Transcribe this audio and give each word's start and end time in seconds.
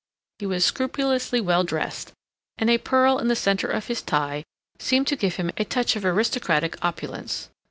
He 0.39 0.47
was 0.47 0.65
scrupulously 0.65 1.39
well 1.39 1.63
dressed, 1.63 2.11
and 2.57 2.71
a 2.71 2.79
pearl 2.79 3.19
in 3.19 3.27
the 3.27 3.35
center 3.35 3.67
of 3.67 3.85
his 3.85 4.01
tie 4.01 4.43
seemed 4.79 5.05
to 5.09 5.15
give 5.15 5.35
him 5.35 5.51
a 5.57 5.63
touch 5.63 5.95
of 5.95 6.03
aristocratic 6.03 6.75
opulence. 6.83 7.51